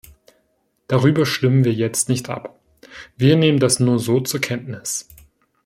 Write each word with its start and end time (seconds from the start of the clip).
Darüber 0.87 1.27
stimmen 1.27 1.63
wir 1.63 1.73
jetzt 1.73 2.09
nicht 2.09 2.27
ab. 2.27 2.59
Wir 3.17 3.35
nehmen 3.35 3.59
das 3.59 3.79
nur 3.79 3.99
so 3.99 4.19
zur 4.19 4.41
Kenntnis. 4.41 5.07